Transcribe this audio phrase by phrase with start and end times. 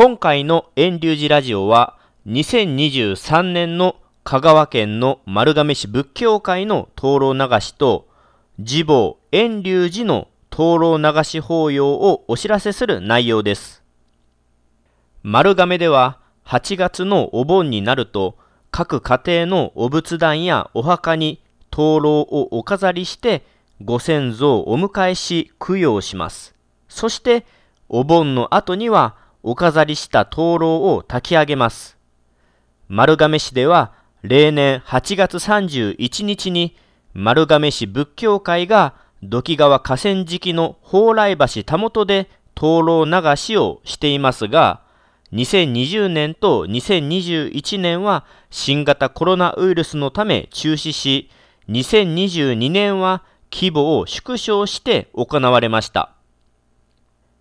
[0.00, 1.98] 今回の遠流寺ラジオは
[2.28, 8.06] 2023年の香川県の丸亀市仏教会の灯籠流しと
[8.58, 13.82] 自母遠流寺の灯籠流し法要をお知らせする内容です。
[15.24, 18.38] 丸亀では8月のお盆になると
[18.70, 21.42] 各家庭のお仏壇やお墓に
[21.72, 23.44] 灯籠をお飾りして
[23.82, 26.54] ご先祖をお迎えし供養します。
[26.88, 27.44] そして
[27.88, 31.96] お盆の後にはお飾りした灯籠を焚き上げます。
[32.86, 36.76] 丸亀市では例年8月31日に
[37.14, 44.82] 丸亀市仏教会が土器川河川敷の蓬莱橋たもとで灯籠流しをしていますが、
[45.32, 51.30] 2020年と2021年は新型コロナウイルスのため中止し、
[51.70, 56.17] 2022年は規模を縮小して行われました。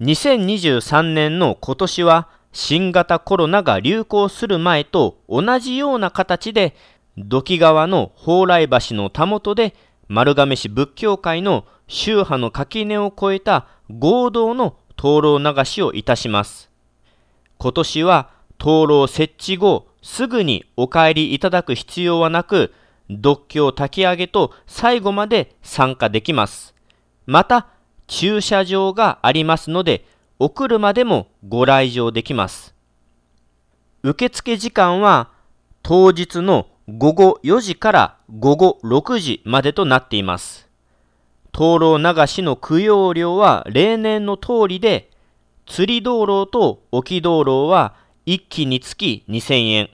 [0.00, 6.74] 2023年の今年は新型コロナが流行する前と同じような形で
[7.18, 9.74] 土器川の蓬莱橋のたもとで
[10.08, 16.70] 丸亀市仏教会の宗派の垣根を越えた合同の灯籠流しをいたします。
[17.58, 22.74] 今年は灯籠設置後すぐにお帰りいただく必要はなく、
[23.08, 26.74] 独協焚き上げと最後まで参加できます。
[27.26, 27.68] また、
[28.06, 30.04] 駐車場がありますので、
[30.38, 32.74] お車でもご来場できます。
[34.02, 35.30] 受付時間は
[35.82, 40.68] 当日の午後4時から午後6時までとなっています。
[41.52, 45.10] 灯籠流しの供養料は例年の通りで、
[45.66, 47.94] 釣り道路と沖道路は
[48.26, 49.90] 1機につき2000円、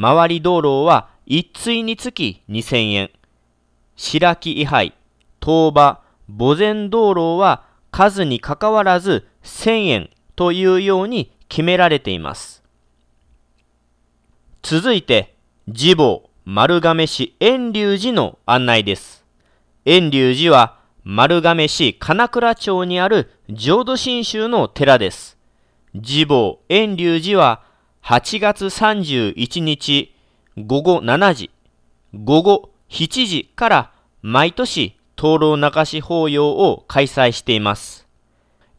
[0.00, 3.10] 回り道路は1対につき2000円、
[3.96, 4.92] 白木位牌、
[5.40, 12.62] 東馬、墓前道路は数にかかわらず1000円というように決められています。
[14.62, 15.34] 続いて、
[15.72, 19.24] 次母丸亀市遠隆寺の案内です。
[19.84, 25.38] 遠隆寺は丸亀市金倉町にある浄土真宗の寺です。
[25.94, 27.62] 次母遠隆寺は
[28.02, 30.14] 8月31日
[30.56, 31.50] 午後7時、
[32.14, 38.06] 午後7時から毎年灯籠流し法要を開催しています。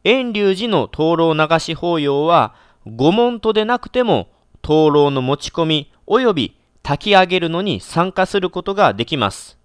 [0.04, 4.30] 遠隆寺の灯籠流し法要は御門徒でなくても
[4.62, 9.58] 灯籠の持ち込み及び炊き上げるのに参加することができます。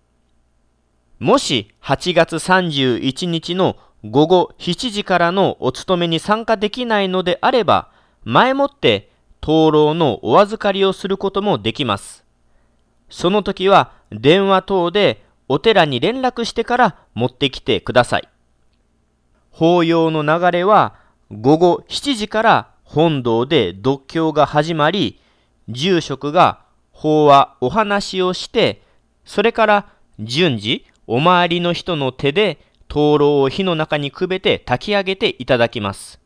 [1.18, 7.90] もし8月31日の午後7時からのお勤めに参加できないのであれば、
[8.24, 9.10] 前もって
[9.42, 12.24] 灯籠のお預かりをすることもできます。
[13.10, 15.22] その時は電話等で
[15.52, 18.28] お寺に連絡してから持ってきてください。
[19.50, 20.94] 法要の流れは
[21.32, 25.20] 午後7時から本堂で読経が始まり、
[25.68, 26.60] 住職が
[26.92, 28.82] 法話お話をして、
[29.24, 29.88] それから
[30.20, 36.20] 順次お周りの人の手で灯籠を火の中にくべて炊き上げていただきます。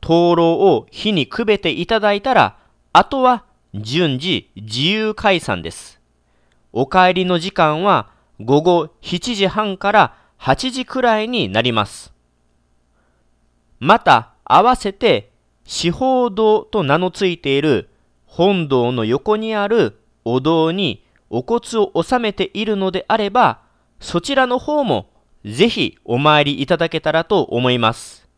[0.00, 2.58] 灯籠を火にくべていただいたら、
[2.92, 3.44] あとは
[3.74, 6.03] 順次自由解散です。
[6.76, 12.12] お帰りの時間は午後7時半から8時くらいになります。
[13.78, 15.30] また、合わせて、
[15.64, 17.90] 四方堂と名の付いている
[18.26, 23.60] 本堂の横にあるお堂にお骨を納めているのであれば、
[24.00, 25.10] そちらの方も
[25.44, 28.28] ぜひお参りいただけたらと思います。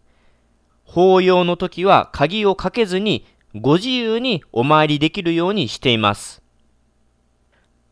[0.84, 6.42] 法要の時は鍵をかけずにご自由にお参りできるようにしています。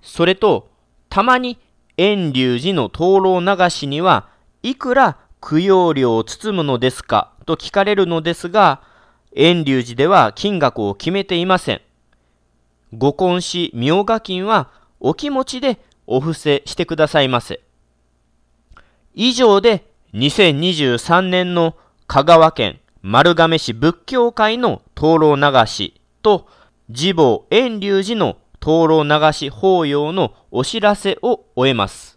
[0.05, 0.71] それと、
[1.09, 1.59] たまに
[1.97, 4.29] 遠隆寺の灯籠流しには
[4.63, 8.83] いくら供養料を包むのですかと聞かれるのですが、
[9.35, 11.81] 遠隆寺では金額を決めていません。
[12.93, 14.71] ご婚し明賀金は
[15.01, 17.61] お気持ちでお布施してくださいませ。
[19.15, 21.77] 以上で2023年の
[22.07, 26.47] 香川県丸亀市仏教会の灯籠流しと
[26.89, 32.14] 自母遠隆寺の灯籠流し法要のお知らせを終えます。